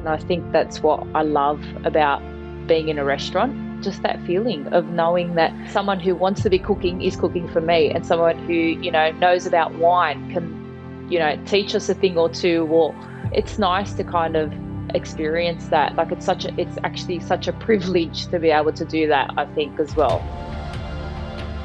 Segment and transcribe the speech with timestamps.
[0.00, 2.20] And I think that's what I love about
[2.66, 3.84] being in a restaurant.
[3.84, 7.60] Just that feeling of knowing that someone who wants to be cooking is cooking for
[7.60, 11.94] me, and someone who, you know, knows about wine can, you know, teach us a
[11.94, 12.66] thing or two.
[12.70, 12.94] Or
[13.32, 14.52] it's nice to kind of
[14.94, 15.96] experience that.
[15.96, 19.30] Like it's such a, it's actually such a privilege to be able to do that,
[19.36, 20.22] I think, as well.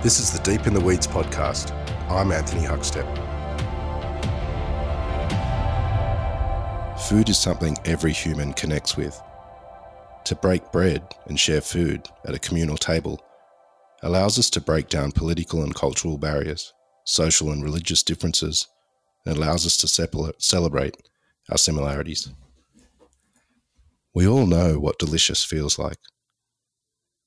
[0.04, 1.72] This is the Deep in the Weeds podcast.
[2.10, 3.25] I'm Anthony Huckstep.
[7.10, 9.21] Food is something every human connects with.
[10.24, 13.24] To break bread and share food at a communal table
[14.02, 18.68] allows us to break down political and cultural barriers, social and religious differences,
[19.24, 20.98] and allows us to celebrate
[21.52, 22.28] our similarities.
[24.15, 26.00] We all know what delicious feels like,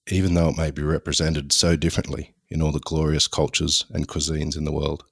[0.08, 4.56] even though it may be represented so differently in all the glorious cultures and cuisines
[4.56, 5.04] in the world.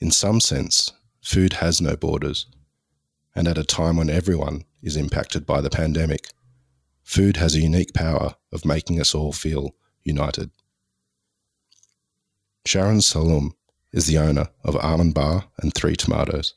[0.00, 2.44] In some sense, food has no borders
[3.34, 6.28] and at a time when everyone is impacted by the pandemic,
[7.02, 10.50] food has a unique power of making us all feel united.
[12.66, 13.52] Sharon Salloum
[13.92, 16.54] is the owner of Almond Bar and Three Tomatoes.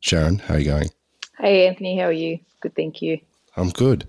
[0.00, 0.90] Sharon, how are you going?
[1.38, 2.38] Hey, Anthony, how are you?
[2.60, 3.20] Good, thank you.
[3.56, 4.06] I'm good.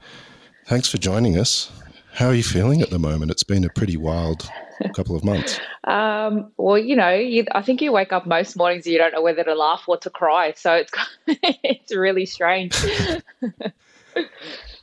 [0.66, 1.72] Thanks for joining us.
[2.14, 3.32] How are you feeling at the moment?
[3.32, 4.50] It's been a pretty wild
[4.90, 5.60] couple of months.
[5.86, 9.14] Um, well, you know, you, I think you wake up most mornings and you don't
[9.14, 10.54] know whether to laugh or to cry.
[10.56, 10.92] So it's
[11.64, 12.76] it's really strange.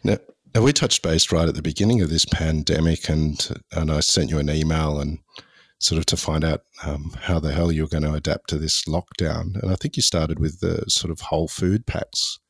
[0.05, 0.17] now,
[0.55, 4.31] now, we touched base right at the beginning of this pandemic, and and I sent
[4.31, 5.19] you an email and
[5.81, 8.85] sort of to find out um, how the hell you're going to adapt to this
[8.85, 9.61] lockdown.
[9.63, 12.41] And I think you started with the sort of whole food packs.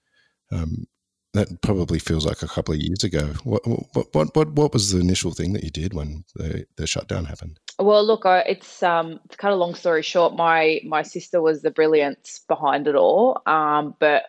[0.50, 0.86] Um,
[1.34, 3.34] that probably feels like a couple of years ago.
[3.44, 7.26] What what what what, was the initial thing that you did when the, the shutdown
[7.26, 7.60] happened?
[7.78, 10.34] Well, look, it's um, to cut a long story short.
[10.34, 13.42] My my sister was the brilliance behind it all.
[13.46, 14.24] Um, but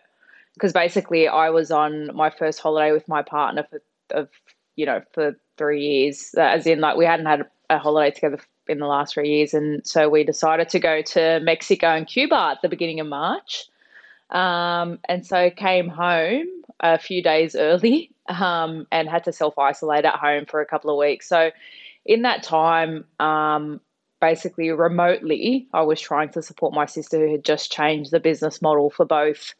[0.54, 3.80] because basically I was on my first holiday with my partner for
[4.12, 4.28] of
[4.76, 8.78] you know for three years, as in like we hadn't had a holiday together in
[8.78, 12.62] the last three years, and so we decided to go to Mexico and Cuba at
[12.62, 13.66] the beginning of March.
[14.30, 16.46] Um, and so came home
[16.80, 20.90] a few days early um, and had to self isolate at home for a couple
[20.90, 21.28] of weeks.
[21.28, 21.50] So,
[22.04, 23.80] in that time, um,
[24.20, 28.62] basically remotely, I was trying to support my sister who had just changed the business
[28.62, 29.54] model for both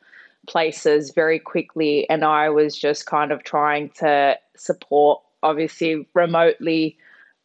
[0.48, 2.08] places very quickly.
[2.08, 6.96] And I was just kind of trying to support, obviously, remotely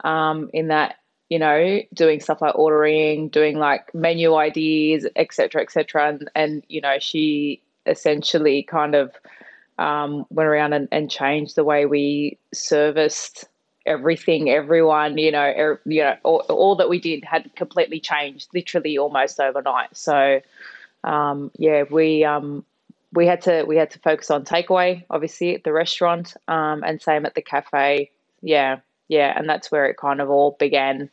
[0.03, 0.95] um, in that
[1.29, 6.09] you know, doing stuff like ordering, doing like menu IDs, etc., etc.
[6.09, 9.11] And and you know, she essentially kind of
[9.77, 13.45] um, went around and, and changed the way we serviced
[13.85, 18.49] everything, everyone, you know, er, you know, all, all, that we did had completely changed,
[18.53, 19.95] literally almost overnight.
[19.95, 20.41] So,
[21.03, 22.65] um, yeah, we um,
[23.13, 27.01] we had to we had to focus on takeaway, obviously at the restaurant, um, and
[27.01, 28.11] same at the cafe.
[28.41, 31.09] Yeah, yeah, and that's where it kind of all began.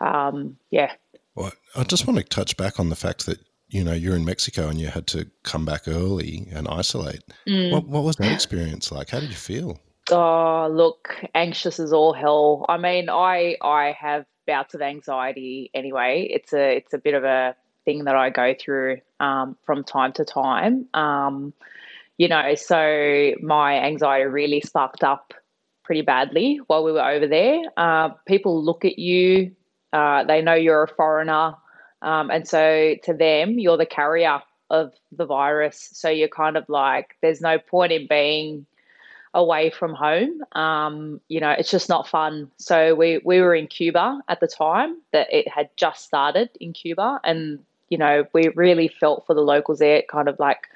[0.00, 0.92] Um, yeah.
[1.34, 3.38] Well, I just want to touch back on the fact that
[3.70, 7.22] you know you're in Mexico and you had to come back early and isolate.
[7.46, 7.72] Mm.
[7.72, 9.10] What, what was that experience like?
[9.10, 9.80] How did you feel?
[10.10, 12.66] Oh, look, anxious as all hell.
[12.68, 16.28] I mean, I I have bouts of anxiety anyway.
[16.30, 17.54] It's a it's a bit of a
[17.84, 20.88] thing that I go through um, from time to time.
[20.94, 21.52] Um,
[22.18, 25.32] you know, so my anxiety really sparked up
[25.84, 27.62] pretty badly while we were over there.
[27.76, 29.52] Uh, people look at you,
[29.92, 31.54] uh, they know you're a foreigner.
[32.02, 34.40] Um, and so to them, you're the carrier
[34.70, 35.90] of the virus.
[35.92, 38.66] So you're kind of like, there's no point in being
[39.34, 40.42] away from home.
[40.52, 42.50] Um, you know, it's just not fun.
[42.56, 46.72] So we, we were in Cuba at the time that it had just started in
[46.72, 47.20] Cuba.
[47.24, 47.58] And,
[47.90, 50.68] you know, we really felt for the locals there, it kind of like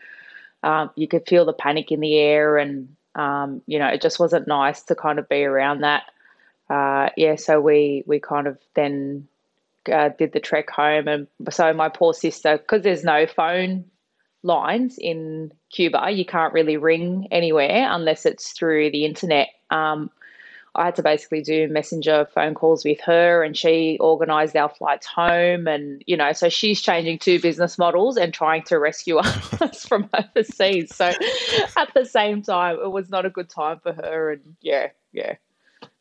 [0.63, 2.59] um, you could feel the panic in the air.
[2.59, 6.05] And, um, you know, it just wasn't nice to kind of be around that.
[6.71, 9.29] Uh, yeah, so we, we kind of then
[9.93, 13.85] uh, did the trek home, and so my poor sister, because there's no phone
[14.43, 19.49] lines in Cuba, you can't really ring anywhere unless it's through the internet.
[19.71, 20.11] Um,
[20.77, 25.07] I had to basically do messenger phone calls with her, and she organised our flights
[25.07, 25.69] home.
[25.69, 30.11] And you know, so she's changing two business models and trying to rescue us from
[30.13, 30.95] overseas.
[30.95, 31.07] So
[31.77, 34.33] at the same time, it was not a good time for her.
[34.33, 35.37] And yeah, yeah,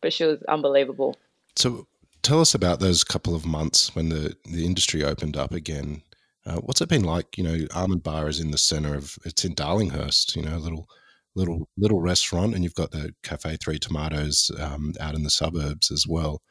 [0.02, 1.18] but she was unbelievable.
[1.56, 1.86] So
[2.24, 6.02] tell us about those couple of months when the, the industry opened up again.
[6.46, 7.38] Uh, what's it been like?
[7.38, 10.36] You know, Almond Bar is in the center of it's in Darlinghurst.
[10.36, 10.88] You know, little
[11.36, 15.92] little little restaurant, and you've got the Cafe Three Tomatoes um, out in the suburbs
[15.92, 16.42] as well.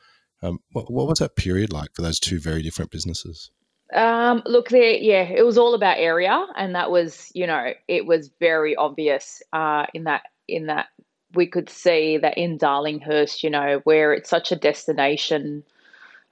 [0.42, 3.50] Um, what, what was that period like for those two very different businesses?
[3.94, 8.06] Um, look, there, yeah, it was all about area, and that was, you know, it
[8.06, 10.86] was very obvious uh, in that in that
[11.34, 15.64] we could see that in Darlinghurst, you know, where it's such a destination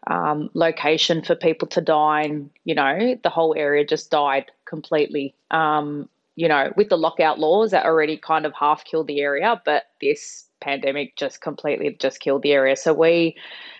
[0.06, 5.35] um, location for people to dine, you know, the whole area just died completely.
[5.50, 9.61] Um, you know, with the lockout laws that already kind of half killed the area,
[9.64, 12.76] but this pandemic just completely just killed the area.
[12.76, 13.37] So we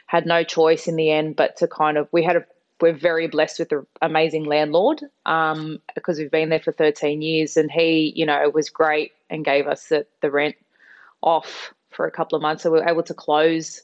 [0.07, 2.45] had no choice in the end but to kind of we had a
[2.81, 7.57] we're very blessed with an amazing landlord um, because we've been there for 13 years
[7.57, 10.57] and he you know was great and gave us the, the rent
[11.23, 12.63] off for a couple of months.
[12.63, 13.83] So we were able to close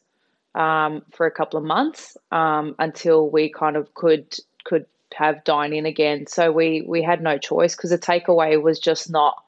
[0.55, 5.73] um, for a couple of months um, until we kind of could could have dine
[5.73, 6.27] in again.
[6.27, 9.43] So we we had no choice because the takeaway was just not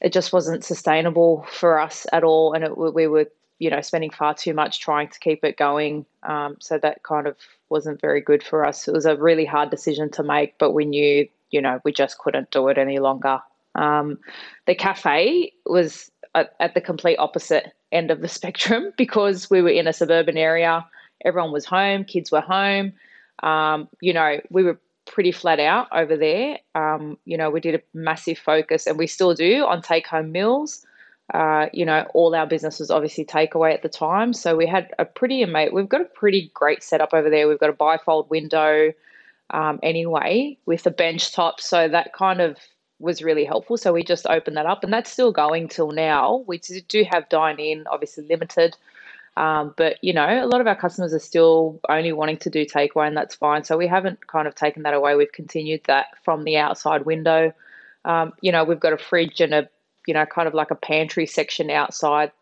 [0.00, 2.52] it just wasn't sustainable for us at all.
[2.52, 3.26] And it, we were
[3.58, 6.06] you know spending far too much trying to keep it going.
[6.22, 7.36] Um, so that kind of
[7.68, 8.88] wasn't very good for us.
[8.88, 12.18] It was a really hard decision to make but we knew you know we just
[12.18, 13.40] couldn't do it any longer.
[13.74, 14.18] Um,
[14.66, 19.68] the cafe was at, at the complete opposite end of the spectrum because we were
[19.68, 20.86] in a suburban area
[21.24, 22.92] everyone was home kids were home
[23.42, 27.74] um, you know we were pretty flat out over there um, you know we did
[27.74, 30.86] a massive focus and we still do on take home meals
[31.34, 34.32] uh, you know, all our business was obviously takeaway at the time.
[34.32, 37.48] So we had a pretty amazing, we've got a pretty great setup over there.
[37.48, 38.92] We've got a bifold window
[39.50, 41.60] um, anyway with a bench top.
[41.60, 42.58] So that kind of
[42.98, 43.76] was really helpful.
[43.76, 46.44] So we just opened that up and that's still going till now.
[46.46, 48.76] We do have dine in, obviously limited.
[49.36, 52.64] Um, but you know, a lot of our customers are still only wanting to do
[52.64, 53.64] takeaway, and that's fine.
[53.64, 55.14] So we haven't kind of taken that away.
[55.14, 57.52] We've continued that from the outside window.
[58.06, 59.68] Um, you know, we've got a fridge and a
[60.06, 62.32] you know, kind of like a pantry section outside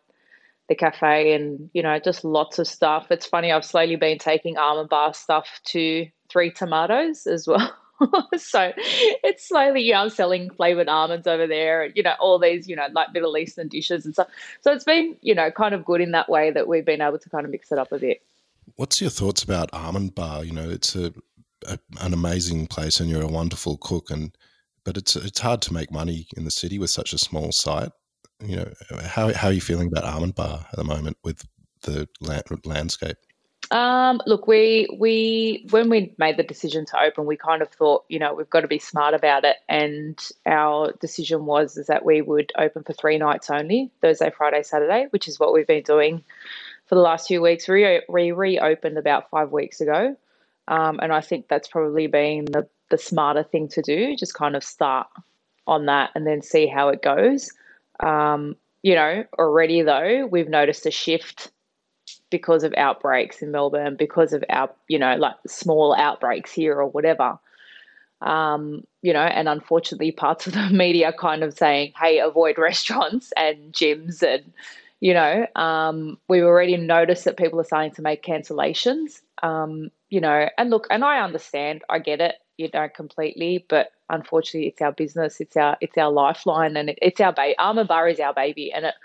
[0.69, 3.07] the cafe and, you know, just lots of stuff.
[3.11, 7.75] It's funny, I've slowly been taking almond bar stuff to three tomatoes as well.
[8.37, 12.67] so it's slowly, you know, I'm selling flavored almonds over there, you know, all these,
[12.67, 14.27] you know, like Middle Eastern dishes and stuff.
[14.61, 17.19] So it's been, you know, kind of good in that way that we've been able
[17.19, 18.21] to kind of mix it up a bit.
[18.75, 20.43] What's your thoughts about Almond Bar?
[20.43, 21.13] You know, it's a,
[21.67, 24.35] a an amazing place and you're a wonderful cook and
[24.83, 27.91] but it's it's hard to make money in the city with such a small site.
[28.45, 28.71] You know,
[29.03, 31.45] how how are you feeling about Almond Bar at the moment with
[31.81, 33.17] the land, landscape?
[33.71, 38.05] Um, look, we we when we made the decision to open, we kind of thought,
[38.09, 42.05] you know, we've got to be smart about it, and our decision was is that
[42.05, 45.83] we would open for three nights only, Thursday, Friday, Saturday, which is what we've been
[45.83, 46.23] doing
[46.85, 47.67] for the last few weeks.
[47.67, 50.15] We, we reopened about five weeks ago,
[50.67, 54.15] um, and I think that's probably been the the smarter thing to do.
[54.15, 55.07] Just kind of start
[55.65, 57.51] on that and then see how it goes.
[57.99, 61.49] Um, you know, already though, we've noticed a shift
[62.37, 66.87] because of outbreaks in Melbourne, because of our, you know, like small outbreaks here or
[66.87, 67.39] whatever.
[68.21, 73.31] Um, you know, and unfortunately, parts of the media kind of saying, hey, avoid restaurants
[73.37, 74.21] and gyms.
[74.21, 74.51] And,
[74.99, 79.21] you know, um, we've already noticed that people are starting to make cancellations.
[79.41, 83.91] Um, you know, and look, and I understand, I get it you know completely but
[84.09, 87.89] unfortunately it's our business it's our it's our lifeline and it, it's our baby almond
[87.89, 88.95] bar is our baby and it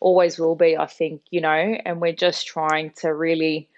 [0.00, 1.50] always will be i think you know
[1.84, 3.68] and we're just trying to really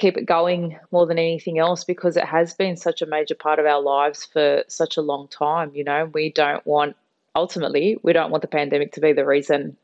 [0.00, 3.58] keep it going more than anything else because it has been such a major part
[3.58, 6.10] of our lives for such a long time you know.
[6.12, 6.96] We don't want
[7.36, 9.76] ultimately we don't want the pandemic to be the reason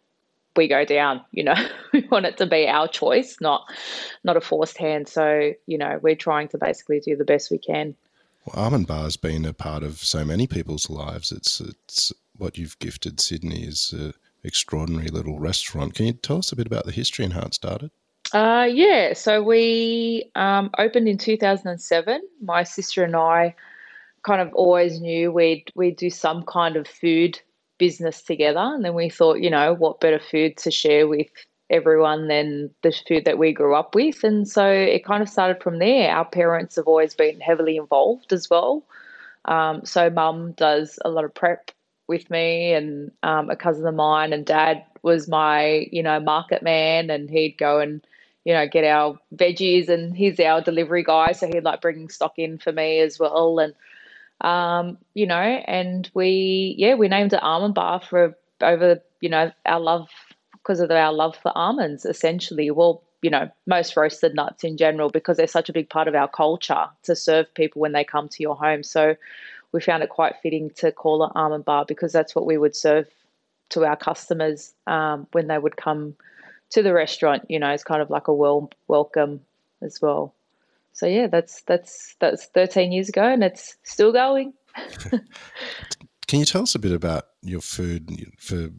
[0.57, 1.55] we go down you know.
[1.93, 3.71] We want it to be our choice not
[4.25, 5.07] not a forced hand.
[5.07, 7.95] So you know we're trying to basically do the best we can.
[8.47, 11.31] Well, Almond Bar has been a part of so many people's lives.
[11.31, 13.95] It's it's what you've gifted Sydney is
[14.47, 15.95] extraordinary little restaurant.
[15.95, 17.91] Can you tell us a bit about the history and how it started?
[18.33, 22.23] Uh, yeah, so we um, opened in 2007.
[22.43, 23.55] My sister and I
[24.23, 27.41] kind of always knew we'd we'd do some kind of food
[27.79, 31.29] business together, and then we thought, you know, what better food to share with
[31.71, 34.23] everyone than the food that we grew up with.
[34.25, 36.11] And so it kind of started from there.
[36.11, 38.85] Our parents have always been heavily involved as well.
[39.47, 41.71] Um, so mum does a lot of prep
[42.09, 46.63] with me and um, a cousin of mine and dad was my, you know, market
[46.63, 48.07] man and he'd go and,
[48.45, 51.33] you know, get our veggies and he's our delivery guy.
[51.33, 53.59] So he'd like bringing stock in for me as well.
[53.59, 53.75] And,
[54.41, 59.51] um, you know, and we, yeah, we named it Almond Bar for over, you know,
[59.65, 60.09] our love
[60.53, 62.71] because of our love for almonds, essentially.
[62.71, 66.15] Well, you know, most roasted nuts in general, because they're such a big part of
[66.15, 68.83] our culture to serve people when they come to your home.
[68.83, 69.17] So
[69.73, 72.77] we found it quite fitting to call it almond bar because that's what we would
[72.77, 73.09] serve
[73.71, 76.15] to our customers um, when they would come
[76.71, 77.45] to the restaurant.
[77.49, 79.41] You know, it's kind of like a well welcome
[79.83, 80.35] as well.
[80.93, 84.53] so yeah, that's that's that's 13 years ago, and it's still going.
[86.27, 88.71] Can you tell us a bit about your food for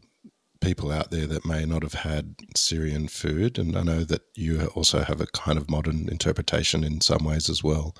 [0.60, 3.58] people out there that may not have had Syrian food?
[3.58, 7.48] And I know that you also have a kind of modern interpretation in some ways
[7.48, 7.96] as well.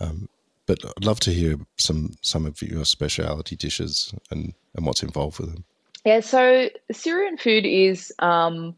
[0.00, 0.28] Um,
[0.66, 5.38] but I'd love to hear some some of your specialty dishes and, and what's involved
[5.38, 5.64] with them.
[6.04, 8.76] Yeah, so Syrian food is um,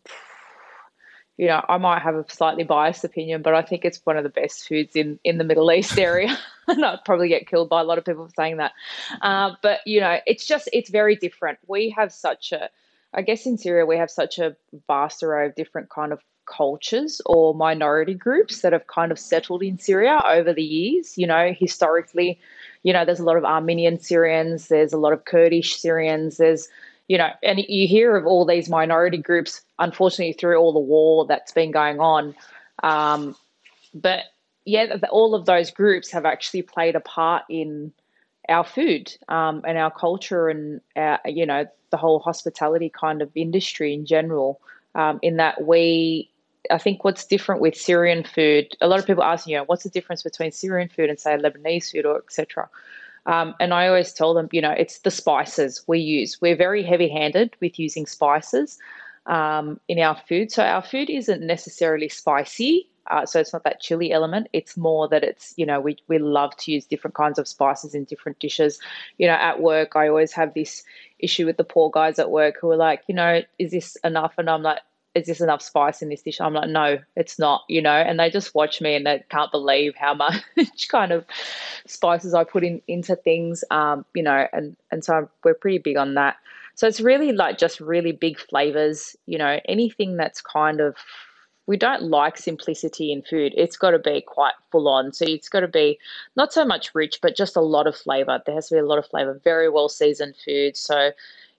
[1.38, 4.24] you know, I might have a slightly biased opinion, but I think it's one of
[4.24, 6.36] the best foods in, in the Middle East area.
[6.68, 8.72] and I'd probably get killed by a lot of people for saying that.
[9.22, 11.60] Uh, but, you know, it's just, it's very different.
[11.68, 12.68] We have such a,
[13.14, 14.56] I guess in Syria, we have such a
[14.88, 19.62] vast array of different kind of cultures or minority groups that have kind of settled
[19.62, 21.16] in Syria over the years.
[21.16, 22.40] You know, historically,
[22.82, 26.68] you know, there's a lot of Armenian Syrians, there's a lot of Kurdish Syrians, there's
[27.08, 31.24] you know, and you hear of all these minority groups, unfortunately, through all the war
[31.26, 32.34] that's been going on.
[32.82, 33.34] Um,
[33.94, 34.24] but
[34.66, 37.92] yeah, all of those groups have actually played a part in
[38.48, 43.30] our food um, and our culture and our, you know the whole hospitality kind of
[43.34, 44.60] industry in general.
[44.94, 46.30] Um, in that we,
[46.70, 48.76] I think what's different with Syrian food.
[48.80, 51.36] A lot of people ask, you know, what's the difference between Syrian food and say
[51.36, 52.68] Lebanese food or etc.
[53.26, 56.40] Um, and I always tell them, you know, it's the spices we use.
[56.40, 58.78] We're very heavy handed with using spices
[59.26, 60.50] um, in our food.
[60.50, 62.88] So our food isn't necessarily spicy.
[63.06, 64.48] Uh, so it's not that chili element.
[64.52, 67.94] It's more that it's, you know, we, we love to use different kinds of spices
[67.94, 68.78] in different dishes.
[69.18, 70.82] You know, at work, I always have this
[71.18, 74.34] issue with the poor guys at work who are like, you know, is this enough?
[74.38, 74.80] And I'm like,
[75.18, 76.40] is this enough spice in this dish?
[76.40, 79.50] I'm like, no, it's not, you know, and they just watch me and they can't
[79.50, 80.42] believe how much
[80.88, 81.24] kind of
[81.86, 85.96] spices I put in into things, um, you know, and, and so we're pretty big
[85.96, 86.36] on that.
[86.74, 90.96] So it's really like just really big flavors, you know, anything that's kind of,
[91.66, 93.52] we don't like simplicity in food.
[93.56, 95.12] It's got to be quite full on.
[95.12, 95.98] So it's got to be
[96.34, 98.40] not so much rich, but just a lot of flavor.
[98.46, 100.76] There has to be a lot of flavor, very well seasoned food.
[100.76, 101.10] So,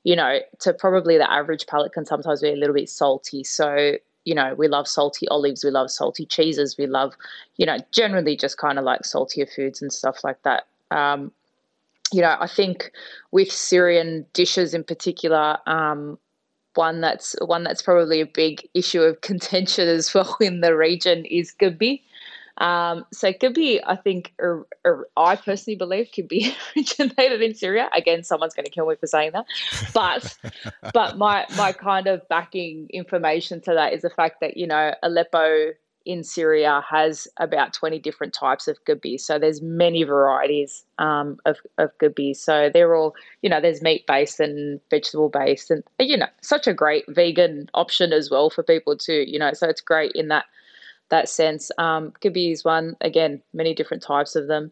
[0.04, 3.44] you know, to probably the average palate can sometimes be a little bit salty.
[3.44, 3.94] So,
[4.26, 7.14] you know, we love salty olives, we love salty cheeses, we love,
[7.58, 10.68] you know, generally just kind of like saltier foods and stuff like that.
[10.92, 11.32] Um,
[12.12, 12.92] you know, I think
[13.32, 16.18] with Syrian dishes in particular, um,
[16.76, 21.26] one that's one that's probably a big issue of contention as well in the region
[21.26, 22.02] is kibbeh.
[22.60, 27.90] Um, so kibbeh, I think, or, or I personally believe, could be originated in Syria.
[27.94, 29.46] Again, someone's going to kill me for saying that,
[29.94, 30.38] but
[30.94, 34.94] but my my kind of backing information to that is the fact that you know
[35.04, 35.72] Aleppo
[36.06, 39.20] in Syria has about 20 different types of kibbeh.
[39.20, 42.36] So there's many varieties um, of, of kibbeh.
[42.36, 46.68] So they're all, you know, there's meat based and vegetable based and, you know, such
[46.68, 50.30] a great vegan option as well for people too, you know, so it's great in
[50.30, 50.46] that
[51.10, 51.72] that sense.
[51.78, 54.72] Um, is one, again, many different types of them,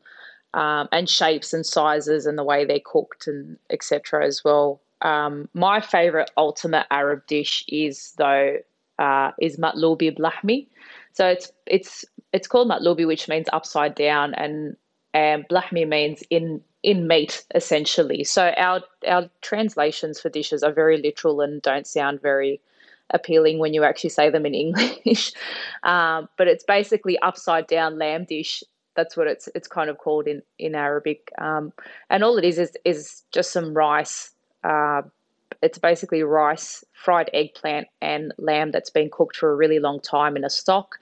[0.53, 4.25] um, and shapes and sizes and the way they're cooked and etc.
[4.25, 4.81] as well.
[5.01, 8.57] Um, my favorite ultimate Arab dish is though
[8.99, 10.67] uh, is matlubi blahmi.
[11.13, 14.75] So it's it's it's called matlubi, which means upside down, and
[15.13, 18.23] and blahmi means in in meat essentially.
[18.23, 22.61] So our our translations for dishes are very literal and don't sound very
[23.11, 25.33] appealing when you actually say them in English.
[25.83, 28.63] um, but it's basically upside down lamb dish.
[28.95, 31.31] That's what it's it's kind of called in in Arabic.
[31.37, 31.71] Um,
[32.09, 34.31] and all it is is is just some rice.
[34.63, 35.03] Uh,
[35.61, 40.35] it's basically rice, fried eggplant, and lamb that's been cooked for a really long time
[40.35, 40.97] in a stock.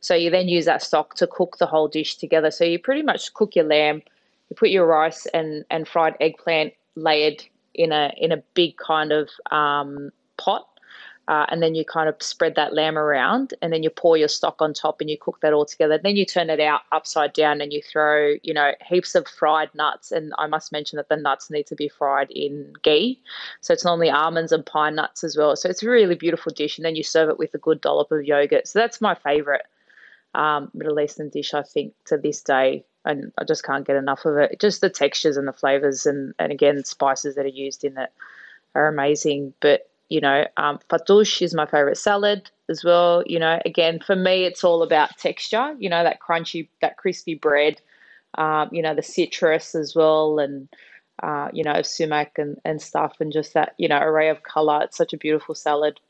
[0.00, 2.50] So you then use that stock to cook the whole dish together.
[2.50, 4.02] So you pretty much cook your lamb,
[4.48, 7.42] you put your rice and and fried eggplant layered
[7.74, 10.67] in a in a big kind of um, pot
[11.28, 14.28] uh, and then you kind of spread that lamb around and then you pour your
[14.28, 15.98] stock on top and you cook that all together.
[16.02, 19.68] Then you turn it out upside down and you throw you know heaps of fried
[19.74, 20.10] nuts.
[20.10, 23.20] And i must mention that the nuts need to be fried in ghee.
[23.60, 25.54] So it's normally almonds and pine nuts as well.
[25.54, 26.78] So it's a really beautiful dish.
[26.78, 28.66] And then you serve it with a good dollop of yogurt.
[28.66, 29.66] So that's my favorite
[30.34, 32.86] um, middle eastern dish i think to this day.
[33.04, 34.58] And i just can't get enough of it.
[34.60, 38.10] Just the textures and the flavors and, and again spices that are used in it
[38.74, 39.52] are amazing.
[39.60, 43.22] But you know, um, fatoush is my favorite salad as well.
[43.26, 47.34] You know, again, for me, it's all about texture, you know, that crunchy, that crispy
[47.34, 47.80] bread,
[48.36, 50.68] um, you know, the citrus as well, and,
[51.22, 54.82] uh, you know, sumac and, and stuff, and just that, you know, array of color.
[54.84, 56.00] It's such a beautiful salad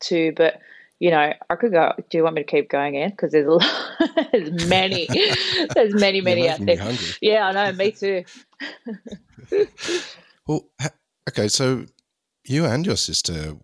[0.00, 0.32] too.
[0.36, 0.60] But,
[0.98, 1.92] you know, I could go.
[2.10, 3.10] Do you want me to keep going in?
[3.10, 3.66] Because there's a lot,
[4.32, 5.08] there's many,
[5.74, 6.96] there's many, many out there.
[7.20, 7.72] Yeah, I know.
[7.72, 8.24] Me too.
[10.48, 10.68] well,
[11.28, 11.48] okay.
[11.48, 11.84] So
[12.44, 13.56] you and your sister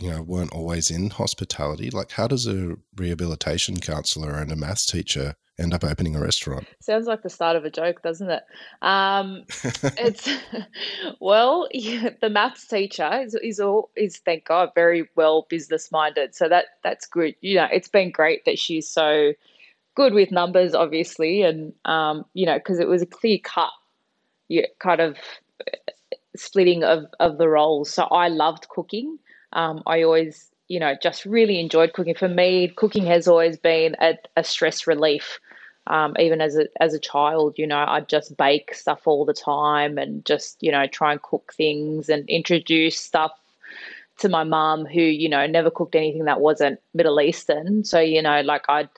[0.00, 4.86] you know weren't always in hospitality like how does a rehabilitation counselor and a maths
[4.86, 6.66] teacher end up opening a restaurant?
[6.80, 8.42] Sounds like the start of a joke, doesn't it?
[8.82, 9.44] Um,
[9.98, 10.28] it's
[11.20, 16.34] well, yeah, the maths teacher is is all is thank God very well business minded,
[16.34, 17.34] so that that's good.
[17.40, 19.34] You know, it's been great that she's so
[19.94, 23.70] good with numbers, obviously, and um, you know, because it was a clear cut,
[24.78, 25.16] kind of
[26.36, 27.92] splitting of of the roles.
[27.92, 29.18] So I loved cooking.
[29.52, 32.14] Um, I always you know, just really enjoyed cooking.
[32.14, 35.40] For me, cooking has always been a, a stress relief.
[35.88, 39.34] Um, even as a as a child, you know, I'd just bake stuff all the
[39.34, 43.32] time and just you know try and cook things and introduce stuff
[44.18, 47.82] to my mum who you know never cooked anything that wasn't Middle Eastern.
[47.82, 48.90] So you know, like I'd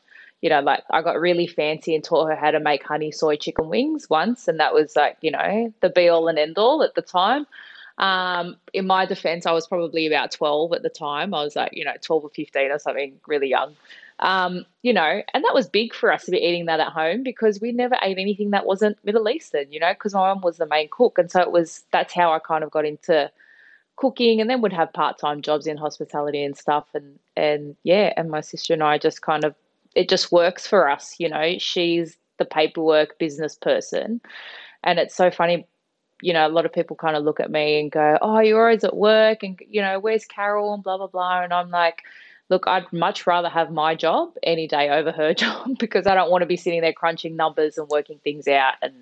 [0.43, 3.37] you know, like I got really fancy and taught her how to make honey soy
[3.37, 6.83] chicken wings once, and that was like you know the be all and end all
[6.83, 7.47] at the time.
[7.99, 11.35] Um, in my defense, I was probably about 12 at the time.
[11.35, 13.77] I was like, you know, 12 or 15 or something, really young.
[14.19, 17.23] Um, you know, and that was big for us to be eating that at home
[17.23, 20.59] because we never ate anything that wasn't Middle Eastern, you know, because my mom was
[20.59, 21.19] the main cook.
[21.19, 23.31] And so it was, that's how I kind of got into
[23.97, 26.87] cooking and then would have part-time jobs in hospitality and stuff.
[26.95, 29.55] And, and yeah, and my sister and I just kind of,
[29.95, 34.21] it just works for us, you know, she's the paperwork business person.
[34.85, 35.67] And it's so funny
[36.23, 38.63] you know, a lot of people kind of look at me and go, "Oh, you're
[38.63, 41.43] always at work," and you know, "Where's Carol?" and blah blah blah.
[41.43, 42.03] And I'm like,
[42.49, 46.31] "Look, I'd much rather have my job any day over her job because I don't
[46.31, 48.95] want to be sitting there crunching numbers and working things out and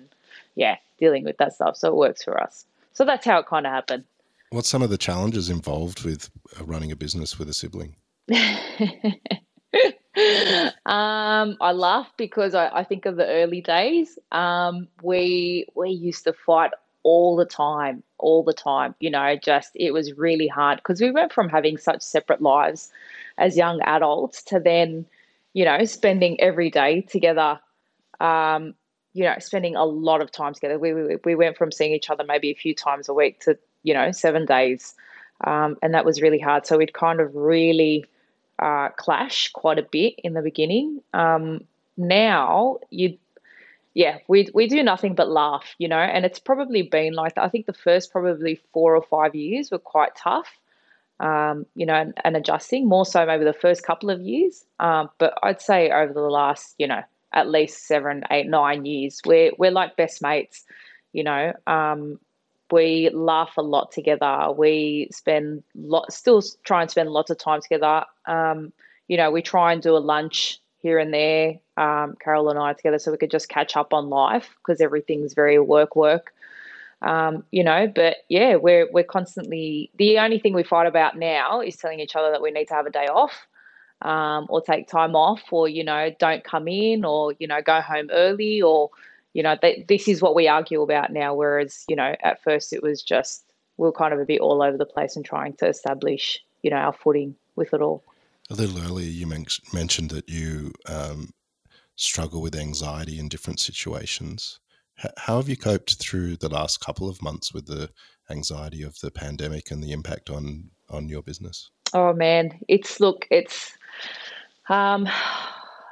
[0.55, 2.65] yeah, dealing with that stuff." So it works for us.
[2.93, 4.03] So that's how it kind of happened.
[4.49, 6.29] What's some of the challenges involved with
[6.59, 7.95] uh, running a business with a sibling?
[10.85, 14.17] um, I laugh because I, I, think of the early days.
[14.31, 16.71] Um, we we used to fight
[17.03, 18.95] all the time, all the time.
[18.99, 22.91] You know, just it was really hard because we went from having such separate lives
[23.37, 25.05] as young adults to then,
[25.53, 27.59] you know, spending every day together.
[28.19, 28.75] Um,
[29.13, 30.79] you know, spending a lot of time together.
[30.79, 33.57] We, we we went from seeing each other maybe a few times a week to
[33.83, 34.93] you know seven days,
[35.45, 36.65] um, and that was really hard.
[36.65, 38.05] So we'd kind of really
[38.61, 41.01] uh, clash quite a bit in the beginning.
[41.13, 41.65] Um,
[41.97, 43.17] now you
[43.93, 47.37] yeah, we we do nothing but laugh, you know, and it's probably been like.
[47.37, 50.47] I think the first probably four or five years were quite tough,
[51.19, 54.63] um, you know, and, and, adjusting more so maybe the first couple of years.
[54.79, 57.01] Um, but I'd say over the last, you know,
[57.33, 60.63] at least seven, eight, nine years, we're we're like best mates,
[61.11, 61.51] you know.
[61.67, 62.17] Um,
[62.71, 64.51] we laugh a lot together.
[64.55, 68.05] We spend lot, still try and spend lots of time together.
[68.25, 68.73] Um,
[69.07, 72.73] you know, we try and do a lunch here and there, um, Carol and I
[72.73, 76.33] together, so we could just catch up on life because everything's very work work.
[77.03, 81.61] Um, you know, but yeah, we're we're constantly the only thing we fight about now
[81.61, 83.47] is telling each other that we need to have a day off.
[84.03, 87.81] Um, or take time off, or you know, don't come in, or you know, go
[87.81, 88.89] home early, or
[89.33, 91.33] you know, they, this is what we argue about now.
[91.33, 93.43] Whereas, you know, at first it was just
[93.77, 96.69] we are kind of a bit all over the place and trying to establish, you
[96.69, 98.03] know, our footing with it all.
[98.49, 101.29] A little earlier, you men- mentioned that you um,
[101.95, 104.59] struggle with anxiety in different situations.
[105.03, 107.89] H- how have you coped through the last couple of months with the
[108.29, 111.71] anxiety of the pandemic and the impact on on your business?
[111.93, 113.77] Oh man, it's look, it's
[114.69, 115.07] um,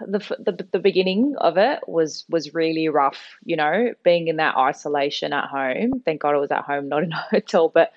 [0.01, 3.19] the, the the beginning of it was was really rough.
[3.43, 6.01] You know, being in that isolation at home.
[6.05, 7.91] Thank God I was at home, not in a hotel, but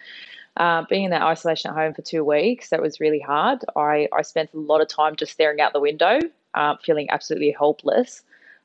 [0.57, 3.61] uh, being in that isolation at home for two weeks, that was really hard.
[3.77, 6.21] I, I spent a lot of time just staring out the window,
[6.55, 8.23] uh, feeling absolutely helpless.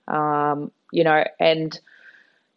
[0.07, 1.79] Um, you know, and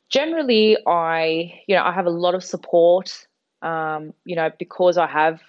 [0.08, 3.26] generally, I, you know, I have a lot of support.
[3.62, 5.40] Um, you know, because I have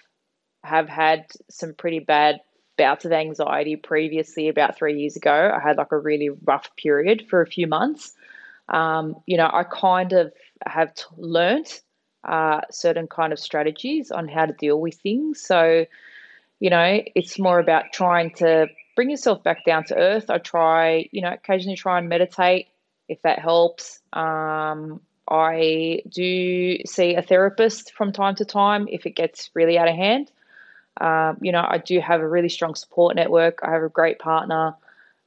[0.63, 2.41] have had some pretty bad
[2.77, 4.49] bouts of anxiety previously.
[4.49, 8.13] About three years ago, I had like a really rough period for a few months.
[8.69, 10.33] Um, you know, I kind of
[10.65, 11.81] have t- learnt
[12.23, 15.41] uh, certain kind of strategies on how to deal with things.
[15.41, 15.85] So,
[16.59, 20.29] you know, it's more about trying to bring yourself back down to earth.
[20.29, 22.67] I try, you know, occasionally try and meditate
[23.09, 23.99] if that helps.
[24.13, 29.87] Um, I do see a therapist from time to time if it gets really out
[29.87, 30.31] of hand.
[30.99, 33.59] Um, you know, I do have a really strong support network.
[33.63, 34.75] I have a great partner.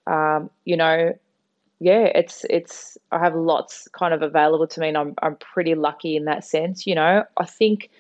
[0.07, 1.16] Um, you know,
[1.81, 5.74] yeah, it's it's I have lots kind of available to me, and I'm I'm pretty
[5.74, 6.87] lucky in that sense.
[6.87, 7.90] You know, I think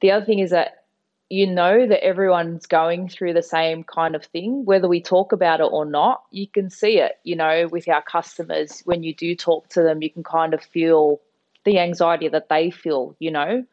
[0.00, 0.84] the other thing is that
[1.30, 5.60] you know that everyone's going through the same kind of thing, whether we talk about
[5.60, 6.24] it or not.
[6.30, 10.02] You can see it, you know, with our customers when you do talk to them,
[10.02, 11.20] you can kind of feel
[11.64, 13.64] the anxiety that they feel, you know,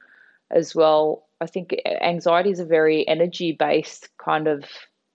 [0.52, 1.24] as well.
[1.42, 4.66] I think anxiety is a very energy based kind of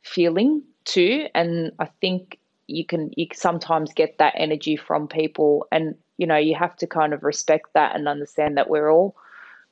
[0.03, 5.95] feeling too, and I think you can you sometimes get that energy from people and
[6.17, 9.15] you know you have to kind of respect that and understand that we're all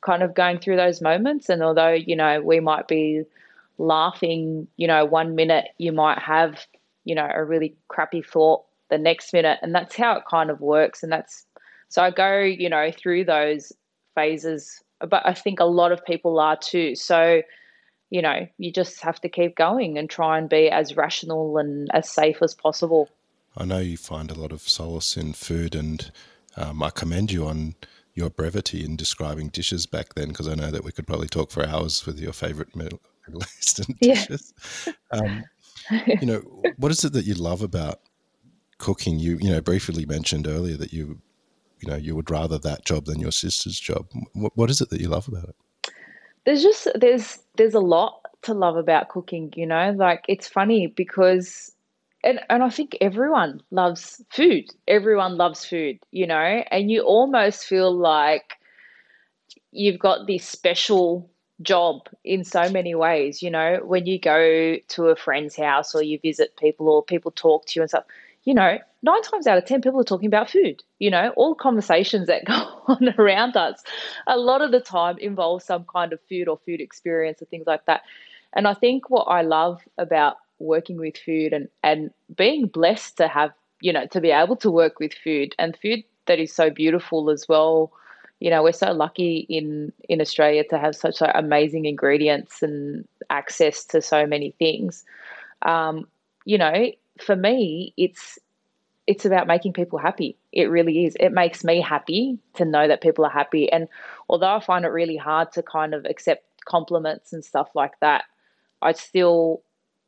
[0.02, 3.22] kind of going through those moments and although you know we might be
[3.78, 6.66] laughing you know one minute you might have
[7.04, 10.60] you know a really crappy thought the next minute and that's how it kind of
[10.60, 11.46] works and that's
[11.88, 13.72] so i go you know through those
[14.14, 17.42] phases but i think a lot of people are too so
[18.12, 21.88] you know, you just have to keep going and try and be as rational and
[21.94, 23.08] as safe as possible.
[23.56, 26.12] I know you find a lot of solace in food, and
[26.58, 27.74] um, I commend you on
[28.12, 31.50] your brevity in describing dishes back then, because I know that we could probably talk
[31.50, 33.00] for hours with your favorite Middle,
[33.58, 34.52] Eastern dishes.
[34.86, 34.92] Yeah.
[35.10, 35.44] Um,
[36.20, 36.40] you know,
[36.76, 38.00] what is it that you love about
[38.76, 39.18] cooking?
[39.20, 41.18] You, you know, briefly mentioned earlier that you,
[41.82, 44.06] you know, you would rather that job than your sister's job.
[44.32, 45.56] What, what is it that you love about it?
[46.44, 50.88] there's just there's there's a lot to love about cooking you know like it's funny
[50.88, 51.72] because
[52.24, 54.66] and, and I think everyone loves food.
[54.86, 58.54] Everyone loves food, you know, and you almost feel like
[59.72, 61.28] you've got this special
[61.62, 66.02] job in so many ways, you know, when you go to a friend's house or
[66.02, 68.04] you visit people or people talk to you and stuff,
[68.44, 70.82] you know, nine times out of 10, people are talking about food.
[70.98, 72.54] You know, all conversations that go
[72.88, 73.82] on around us,
[74.26, 77.66] a lot of the time involve some kind of food or food experience or things
[77.66, 78.02] like that.
[78.54, 83.28] And I think what I love about working with food and, and being blessed to
[83.28, 86.70] have, you know, to be able to work with food and food that is so
[86.70, 87.92] beautiful as well.
[88.40, 93.06] You know, we're so lucky in in Australia to have such like, amazing ingredients and
[93.30, 95.04] access to so many things.
[95.62, 96.08] Um,
[96.44, 96.90] you know,
[97.22, 98.38] for me, it's
[99.06, 100.36] it's about making people happy.
[100.52, 101.16] It really is.
[101.18, 103.70] It makes me happy to know that people are happy.
[103.70, 103.88] And
[104.28, 108.24] although I find it really hard to kind of accept compliments and stuff like that,
[108.80, 109.62] I still,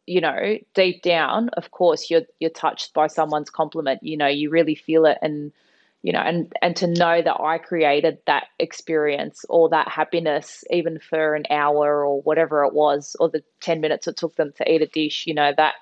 [0.07, 4.03] you know, deep down, of course, you're you're touched by someone's compliment.
[4.03, 5.53] You know, you really feel it and
[6.03, 10.99] you know, and and to know that I created that experience or that happiness, even
[10.99, 14.71] for an hour or whatever it was, or the ten minutes it took them to
[14.71, 15.75] eat a dish, you know, that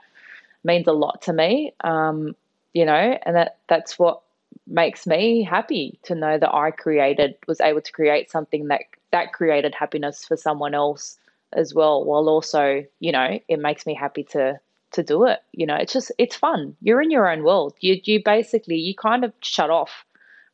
[0.64, 1.74] means a lot to me.
[1.82, 2.34] Um,
[2.72, 4.22] you know, and that that's what
[4.66, 9.32] makes me happy to know that I created was able to create something that that
[9.32, 11.18] created happiness for someone else
[11.54, 14.58] as well while also you know it makes me happy to
[14.92, 15.76] to do it you know.
[15.76, 16.76] It's just it's fun.
[16.80, 17.74] You're in your own world.
[17.80, 20.04] You you basically you kind of shut off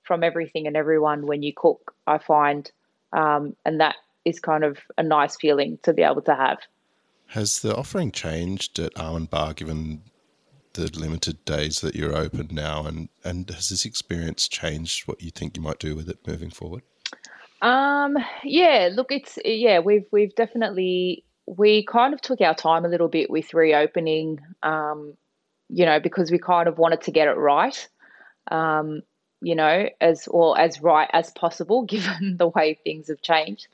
[0.08, 2.72] from everything and everyone when you cook i find
[3.12, 6.58] um, and that is kind of a nice feeling to be able to have
[7.28, 10.02] has the offering changed at Almond Bar given
[10.72, 15.30] the limited days that you're open now, and and has this experience changed what you
[15.30, 16.82] think you might do with it moving forward?
[17.60, 22.88] Um, yeah, look, it's yeah, we've we've definitely we kind of took our time a
[22.88, 25.14] little bit with reopening, um,
[25.68, 27.88] you know, because we kind of wanted to get it right,
[28.50, 29.02] um,
[29.40, 33.66] you know, as well as right as possible given the way things have changed.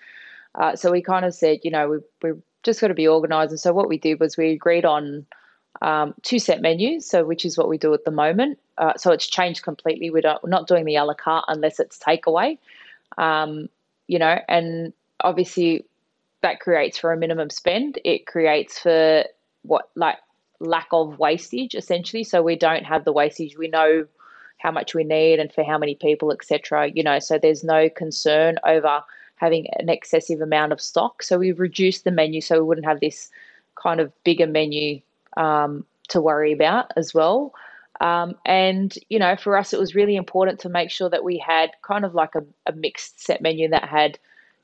[0.55, 3.51] Uh, so we kind of said, you know, we we just got to be organised.
[3.51, 5.27] And so what we did was we agreed on
[5.83, 8.59] um, two set menus, so which is what we do at the moment.
[8.79, 10.11] Uh, so it's changed completely.
[10.11, 12.59] We don't, we're not doing the a la carte unless it's takeaway,
[13.19, 13.69] um,
[14.09, 15.85] you know, and obviously
[16.43, 17.99] that creates for a minimum spend.
[18.05, 19.25] It creates for
[19.63, 20.19] what like
[20.61, 22.25] lack of wastage essentially.
[22.25, 23.57] So we don't have the wastage.
[23.57, 24.07] We know
[24.59, 26.91] how much we need and for how many people, etc.
[26.95, 29.03] You know, so there's no concern over
[29.37, 31.23] having an excessive amount of stock.
[31.23, 33.31] So we've reduced the menu so we wouldn't have this
[33.75, 35.01] kind of bigger menu
[35.37, 37.53] um, to worry about as well.
[38.01, 41.39] Um, and, you know, for us, it was really important to make sure that we
[41.39, 44.19] had kind of like a, a mixed set menu that had,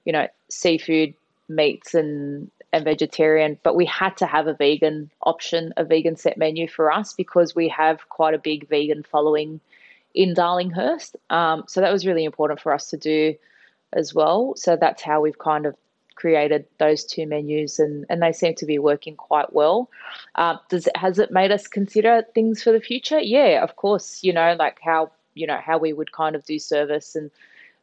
[0.04, 1.14] you know, seafood,
[1.48, 6.38] meats, and and vegetarian, but we had to have a vegan option, a vegan set
[6.38, 9.60] menu for us because we have quite a big vegan following
[10.14, 11.16] in Darlinghurst.
[11.30, 13.34] Um, so that was really important for us to do
[13.92, 14.54] as well.
[14.56, 15.74] So that's how we've kind of
[16.14, 19.90] created those two menus, and and they seem to be working quite well.
[20.34, 23.20] Uh, does it, has it made us consider things for the future?
[23.20, 24.22] Yeah, of course.
[24.22, 27.30] You know, like how you know how we would kind of do service and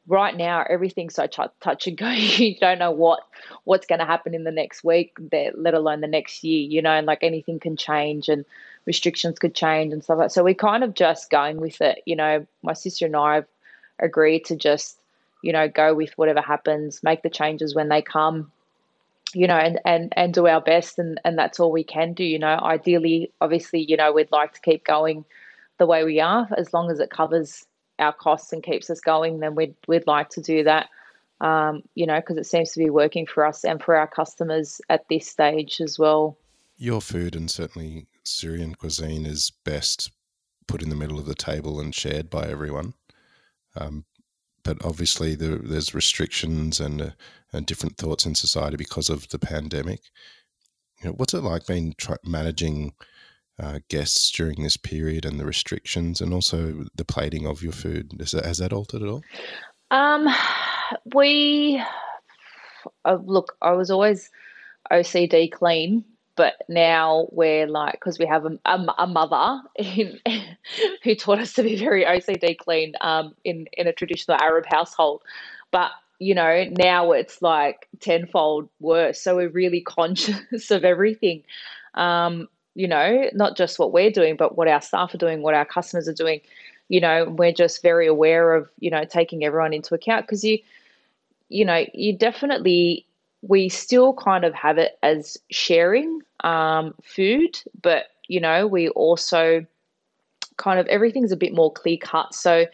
[0.07, 3.21] right now everything's so touch and go you don't know what
[3.65, 5.17] what's going to happen in the next week
[5.55, 8.45] let alone the next year you know and like anything can change and
[8.85, 12.01] restrictions could change and stuff like that so we're kind of just going with it
[12.05, 13.47] you know my sister and i have
[13.99, 14.97] agreed to just
[15.43, 18.51] you know, go with whatever happens, make the changes when they come,
[19.33, 20.99] you know, and, and, and do our best.
[20.99, 22.59] And, and that's all we can do, you know.
[22.61, 25.25] Ideally, obviously, you know, we'd like to keep going
[25.77, 27.65] the way we are as long as it covers
[27.99, 30.89] our costs and keeps us going, then we'd, we'd like to do that,
[31.41, 34.81] um, you know, because it seems to be working for us and for our customers
[34.89, 36.37] at this stage as well.
[36.77, 40.11] Your food and certainly Syrian cuisine is best
[40.67, 42.93] put in the middle of the table and shared by everyone.
[43.75, 44.05] Um,
[44.67, 47.09] but obviously, there, there's restrictions and uh,
[47.53, 50.01] and different thoughts in society because of the pandemic.
[51.01, 52.93] You know, what's it like being managing
[53.57, 58.11] uh, guests during this period and the restrictions, and also the plating of your food?
[58.17, 59.23] That, has that altered at all?
[59.89, 60.27] Um,
[61.15, 61.81] we
[63.05, 63.55] uh, look.
[63.61, 64.29] I was always
[64.91, 66.03] OCD clean
[66.37, 70.19] but now we're like because we have a, a, a mother in,
[71.03, 75.23] who taught us to be very OCD clean um, in in a traditional Arab household,
[75.71, 79.19] but you know now it's like tenfold worse.
[79.19, 81.43] So we're really conscious of everything.
[81.95, 85.55] Um, you know, not just what we're doing, but what our staff are doing, what
[85.55, 86.41] our customers are doing.
[86.89, 90.59] You know, we're just very aware of you know taking everyone into account because you,
[91.49, 93.07] you know, you definitely
[93.41, 99.65] we still kind of have it as sharing um, food, but you know, we also
[100.57, 102.33] kind of everything's a bit more clear cut.
[102.33, 102.65] So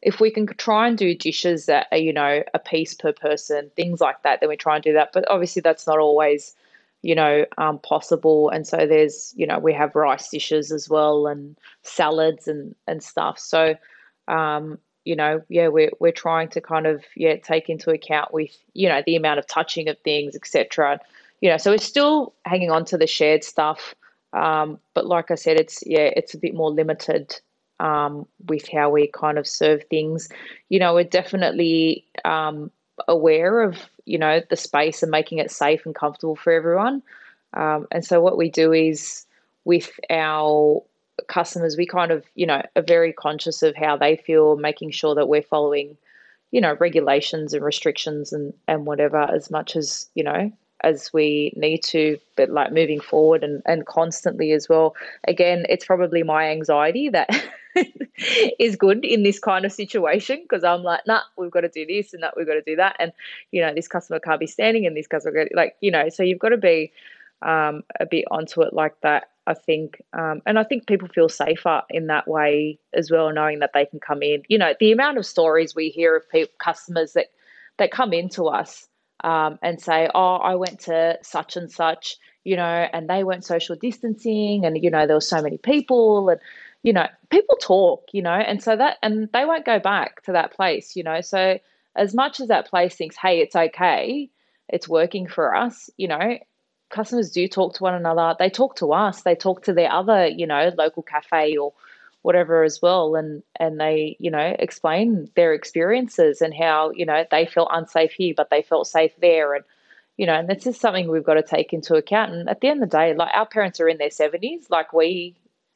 [0.00, 3.70] if we can try and do dishes that are, you know, a piece per person,
[3.76, 5.10] things like that, then we try and do that.
[5.12, 6.54] But obviously, that's not always,
[7.02, 8.48] you know, um, possible.
[8.48, 13.02] And so there's, you know, we have rice dishes as well and salads and and
[13.02, 13.38] stuff.
[13.38, 13.76] So,
[14.28, 18.56] um, you know, yeah, we're we're trying to kind of yeah take into account with
[18.74, 21.00] you know the amount of touching of things, etc.
[21.40, 23.94] You know, so we're still hanging on to the shared stuff,
[24.32, 27.38] um, but like I said, it's yeah, it's a bit more limited
[27.80, 30.28] um, with how we kind of serve things.
[30.68, 32.70] You know, we're definitely um,
[33.08, 37.02] aware of you know the space and making it safe and comfortable for everyone.
[37.54, 39.26] Um, and so what we do is
[39.64, 40.82] with our
[41.26, 45.14] customers, we kind of, you know, are very conscious of how they feel, making sure
[45.14, 45.96] that we're following,
[46.50, 51.52] you know, regulations and restrictions and, and whatever as much as, you know, as we
[51.56, 54.94] need to, but like moving forward and, and constantly as well.
[55.26, 57.30] Again, it's probably my anxiety that
[58.58, 61.86] is good in this kind of situation because I'm like, nah, we've got to do
[61.86, 62.96] this and that, we've got to do that.
[62.98, 63.12] And,
[63.50, 66.40] you know, this customer can't be standing and this customer, like, you know, so you've
[66.40, 66.92] got to be
[67.42, 69.28] um, a bit onto it like that.
[69.46, 73.58] I think, um, and I think people feel safer in that way as well, knowing
[73.58, 74.42] that they can come in.
[74.48, 77.26] You know, the amount of stories we hear of people, customers that
[77.78, 78.86] that come into us
[79.24, 83.44] um, and say, "Oh, I went to such and such," you know, and they weren't
[83.44, 86.40] social distancing, and you know, there were so many people, and
[86.84, 90.32] you know, people talk, you know, and so that, and they won't go back to
[90.32, 91.20] that place, you know.
[91.20, 91.58] So
[91.96, 94.30] as much as that place thinks, "Hey, it's okay,"
[94.68, 96.38] it's working for us, you know,
[96.92, 98.36] customers do talk to one another.
[98.38, 99.22] They talk to us.
[99.22, 101.72] They talk to their other, you know, local cafe or
[102.22, 107.24] whatever as well, and and they, you know, explain their experiences and how you know
[107.30, 109.64] they felt unsafe here, but they felt safe there, and
[110.16, 112.32] you know, and this is something we've got to take into account.
[112.32, 114.92] And at the end of the day, like our parents are in their seventies, like
[114.92, 115.34] we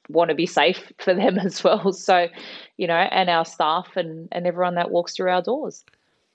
[0.09, 1.93] want to be safe for them as well.
[1.93, 2.29] So,
[2.77, 5.85] you know, and our staff and and everyone that walks through our doors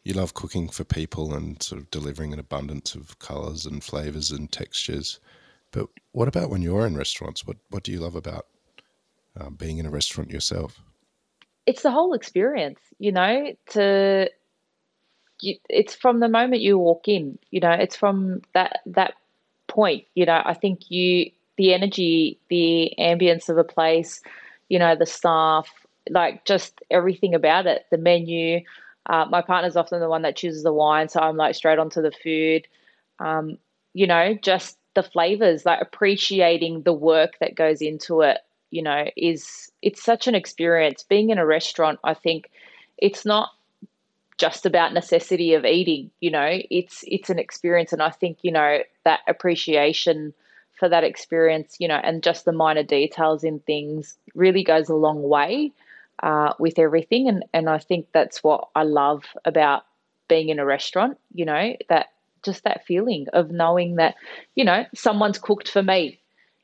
[0.04, 4.32] you love cooking for people and sort of delivering an abundance of colors and flavors
[4.32, 5.20] and textures.
[5.72, 7.46] But what about when you're in restaurants?
[7.46, 8.48] What what do you love about
[9.40, 10.82] um, being in a restaurant yourself?
[11.66, 13.54] It's the whole experience, you know.
[13.72, 14.30] To
[15.40, 17.72] you, it's from the moment you walk in, you know.
[17.72, 19.14] It's from that that
[19.68, 20.42] point, you know.
[20.44, 24.22] I think you the energy, the ambience of a place,
[24.70, 25.70] you know, the staff,
[26.10, 28.62] like just everything about it, the menu
[29.08, 32.02] uh, my partner's often the one that chooses the wine, so I'm like straight onto
[32.02, 32.68] the food.
[33.20, 33.58] Um,
[33.94, 38.40] you know, just the flavors, like appreciating the work that goes into it.
[38.70, 41.04] You know, is it's such an experience.
[41.04, 42.50] Being in a restaurant, I think
[42.98, 43.50] it's not
[44.38, 46.12] just about necessity of eating.
[46.22, 50.34] You know, it's it's an experience, and I think you know that appreciation
[50.80, 54.96] for that experience, you know, and just the minor details in things really goes a
[54.96, 55.72] long way
[56.22, 57.28] uh, with everything.
[57.28, 59.84] And, and I think that's what I love about
[60.28, 62.08] being in a restaurant, you know, that
[62.44, 64.16] just that feeling of knowing that,
[64.56, 66.20] you know, someone's cooked for me.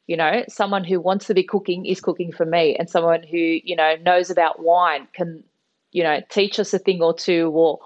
[0.07, 3.37] You know, someone who wants to be cooking is cooking for me, and someone who,
[3.37, 5.43] you know, knows about wine can,
[5.91, 7.51] you know, teach us a thing or two.
[7.53, 7.79] Or,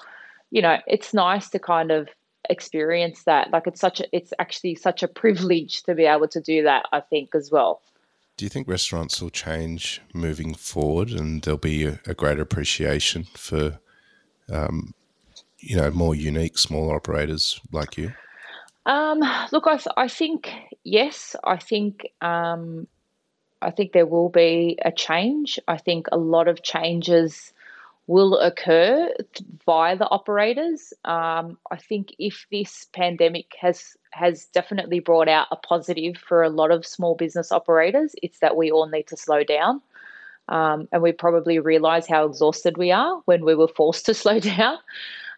[0.51, 2.09] you know, it's nice to kind of
[2.47, 3.49] experience that.
[3.49, 6.85] Like it's such a, it's actually such a privilege to be able to do that,
[6.91, 7.81] I think, as well.
[8.41, 13.25] Do you think restaurants will change moving forward, and there'll be a, a greater appreciation
[13.35, 13.77] for,
[14.51, 14.95] um,
[15.59, 18.11] you know, more unique smaller operators like you?
[18.87, 19.19] Um,
[19.51, 20.51] look, I, th- I think
[20.83, 21.35] yes.
[21.43, 22.87] I think um,
[23.61, 25.59] I think there will be a change.
[25.67, 27.53] I think a lot of changes
[28.07, 29.13] will occur
[29.67, 30.93] via the operators.
[31.05, 36.49] Um, I think if this pandemic has has definitely brought out a positive for a
[36.49, 39.81] lot of small business operators, it's that we all need to slow down.
[40.49, 44.39] Um, and we probably realize how exhausted we are when we were forced to slow
[44.39, 44.77] down.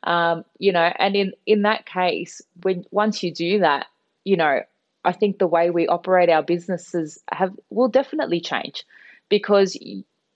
[0.04, 3.86] Um, you know, and in in that case, when once you do that,
[4.26, 4.62] you know,
[5.06, 8.84] I think the way we operate our businesses have will definitely change
[9.30, 9.78] because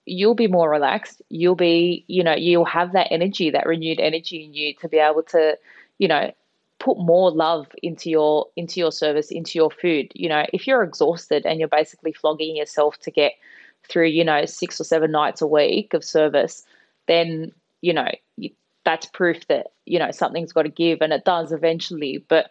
[0.06, 1.22] you'll be more relaxed.
[1.28, 4.98] You'll be, you know, you'll have that energy, that renewed energy in you to be
[4.98, 5.58] able to,
[5.98, 6.32] you know,
[6.78, 10.12] put more love into your into your service, into your food.
[10.14, 13.32] You know, if you're exhausted and you're basically flogging yourself to get
[13.88, 16.64] through, you know, six or seven nights a week of service,
[17.06, 18.08] then you know
[18.84, 22.24] that's proof that you know something's got to give, and it does eventually.
[22.28, 22.50] But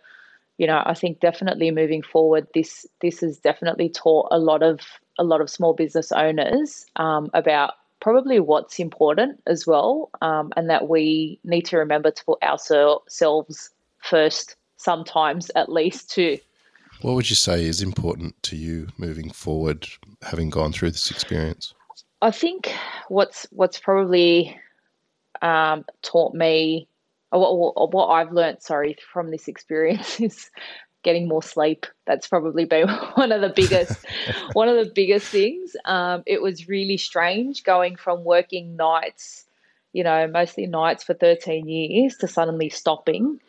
[0.57, 4.81] you know, I think definitely moving forward, this this has definitely taught a lot of
[5.17, 10.69] a lot of small business owners um, about probably what's important as well, um, and
[10.69, 13.69] that we need to remember to put ourselves
[14.09, 16.37] first sometimes at least too.
[17.01, 19.87] What would you say is important to you moving forward,
[20.21, 21.73] having gone through this experience?
[22.21, 22.73] I think
[23.09, 24.57] what's what's probably
[25.41, 26.87] um, taught me,
[27.31, 30.49] or what, or what I've learned, sorry, from this experience is
[31.03, 31.85] getting more sleep.
[32.07, 34.05] That's probably been one of the biggest,
[34.53, 35.75] one of the biggest things.
[35.85, 39.45] Um, it was really strange going from working nights,
[39.93, 43.39] you know, mostly nights for 13 years to suddenly stopping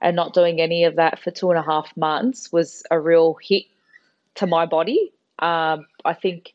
[0.00, 3.36] and not doing any of that for two and a half months was a real
[3.42, 3.64] hit
[4.36, 5.12] to my body.
[5.40, 6.54] Um, I think,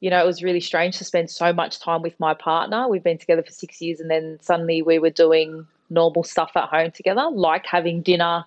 [0.00, 2.88] you know, it was really strange to spend so much time with my partner.
[2.88, 6.68] We've been together for six years, and then suddenly we were doing normal stuff at
[6.68, 8.44] home together, like having dinner,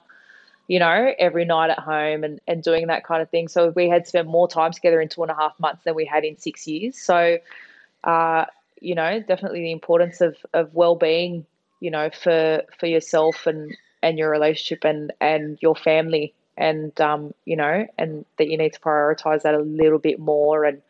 [0.67, 3.47] you know, every night at home and, and doing that kind of thing.
[3.47, 6.05] So we had spent more time together in two and a half months than we
[6.05, 6.97] had in six years.
[6.97, 7.37] So,
[8.03, 8.45] uh,
[8.81, 11.45] you know, definitely the importance of, of well being,
[11.79, 17.33] you know, for for yourself and and your relationship and and your family and um,
[17.43, 20.81] you know and that you need to prioritize that a little bit more and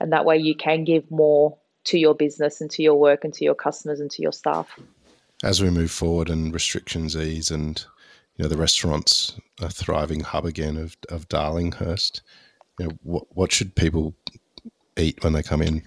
[0.00, 1.54] and that way you can give more
[1.84, 4.78] to your business and to your work and to your customers and to your staff.
[5.44, 7.84] As we move forward and restrictions ease and
[8.36, 12.22] you know the restaurants a thriving hub again of, of darlinghurst
[12.78, 14.14] you know what, what should people
[14.96, 15.82] eat when they come in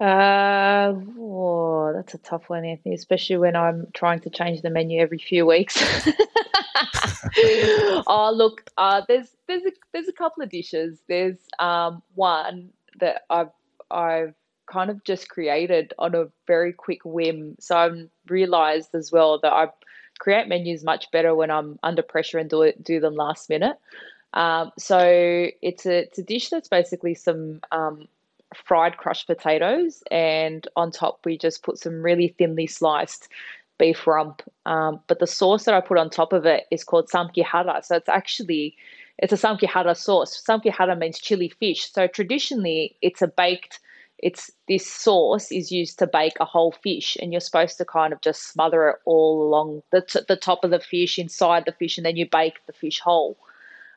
[0.00, 5.00] uh, oh, that's a tough one, Anthony, especially when I'm trying to change the menu
[5.00, 5.82] every few weeks.
[8.06, 11.00] oh, look, uh, there's there's a there's a couple of dishes.
[11.08, 13.50] There's um one that I've
[13.90, 14.34] I've
[14.70, 17.56] kind of just created on a very quick whim.
[17.58, 19.68] So I've realized as well that I
[20.18, 23.76] create menus much better when I'm under pressure and do it do them last minute.
[24.34, 28.08] Um, so it's a it's a dish that's basically some um,
[28.54, 33.28] fried crushed potatoes, and on top we just put some really thinly sliced
[33.78, 34.42] beef rump.
[34.66, 37.84] Um, but the sauce that I put on top of it is called samkihara.
[37.84, 38.76] So it's actually
[39.18, 40.42] it's a samkihara sauce.
[40.48, 41.90] Samkihara means chili fish.
[41.90, 43.80] So traditionally, it's a baked.
[44.20, 48.12] It's this sauce is used to bake a whole fish, and you're supposed to kind
[48.12, 51.72] of just smother it all along the t- the top of the fish, inside the
[51.72, 53.38] fish, and then you bake the fish whole.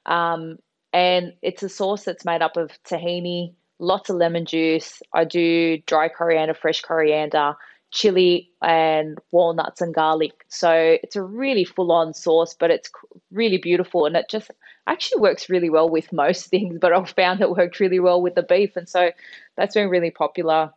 [0.05, 0.59] Um,
[0.93, 5.01] and it's a sauce that's made up of tahini, lots of lemon juice.
[5.13, 7.55] I do dry coriander, fresh coriander,
[7.89, 10.45] chili, and walnuts and garlic.
[10.47, 10.71] So
[11.03, 12.89] it's a really full on sauce, but it's
[13.31, 14.51] really beautiful and it just
[14.87, 16.77] actually works really well with most things.
[16.79, 18.75] But I've found it worked really well with the beef.
[18.77, 19.11] And so
[19.57, 20.71] that's been really popular.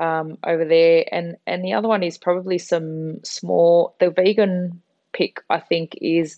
[0.00, 3.96] Um, over there, and and the other one is probably some small.
[3.98, 4.80] The vegan
[5.12, 6.36] pick I think is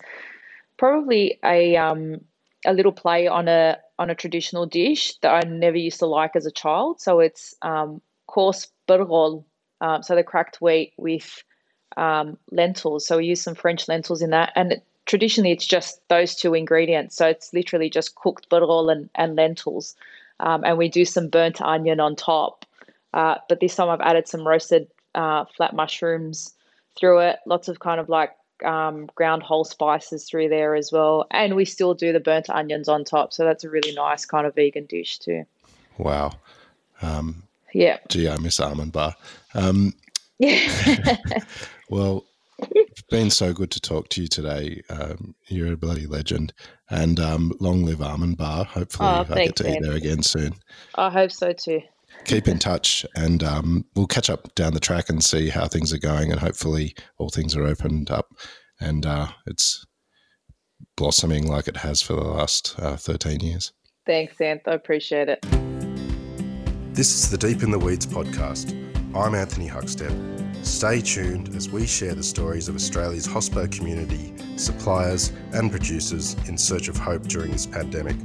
[0.78, 2.22] probably a um,
[2.66, 6.36] a little play on a on a traditional dish that I never used to like
[6.36, 7.00] as a child.
[7.00, 9.44] So it's um, coarse burgol,
[9.80, 11.42] um, so the cracked wheat with
[11.96, 13.06] um, lentils.
[13.06, 16.54] So we use some French lentils in that, and it, traditionally it's just those two
[16.54, 17.16] ingredients.
[17.16, 19.96] So it's literally just cooked burgol and, and lentils,
[20.40, 22.64] um, and we do some burnt onion on top.
[23.12, 26.54] Uh, but this time I've added some roasted uh, flat mushrooms
[26.98, 27.38] through it.
[27.46, 28.30] Lots of kind of like
[28.64, 31.26] um, ground whole spices through there as well.
[31.30, 33.32] And we still do the burnt onions on top.
[33.32, 35.44] So that's a really nice kind of vegan dish too.
[35.98, 36.32] Wow.
[37.02, 37.42] Um,
[37.72, 37.98] yeah.
[38.08, 39.14] Gee, I miss almond bar.
[39.54, 39.94] Um,
[40.38, 41.16] yeah.
[41.90, 42.24] well,
[42.58, 44.82] it's been so good to talk to you today.
[44.90, 46.52] Um, you're a bloody legend.
[46.90, 48.64] And um, long live Almond Bar.
[48.64, 49.76] Hopefully, oh, I get to man.
[49.76, 50.54] eat there again soon.
[50.96, 51.82] I hope so too
[52.24, 55.92] keep in touch and um, we'll catch up down the track and see how things
[55.92, 56.30] are going.
[56.30, 58.26] And hopefully, all things are opened up
[58.80, 59.84] and uh, it's
[60.96, 63.72] blossoming like it has for the last uh, 13 years.
[64.06, 64.62] Thanks, Anth.
[64.66, 65.44] I appreciate it.
[66.94, 68.76] This is the Deep in the Weeds podcast.
[69.14, 70.64] I'm Anthony Huckstep.
[70.64, 76.58] Stay tuned as we share the stories of Australia's hospo community, suppliers, and producers in
[76.58, 78.16] search of hope during this pandemic.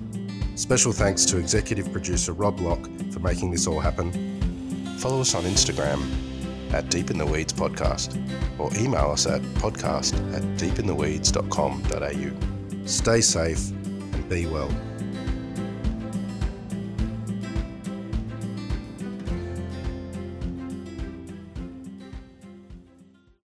[0.56, 4.12] Special thanks to executive producer Rob Locke for making this all happen.
[5.00, 6.02] follow us on Instagram
[6.74, 8.18] at Deep in the Weeds Podcast
[8.58, 12.88] or email us at podcast at deepintheweeds.com.au.
[12.88, 14.70] Stay safe and be well.